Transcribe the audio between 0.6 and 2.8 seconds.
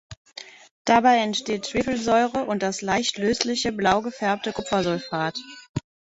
Dabei entsteht Schwefelsäure und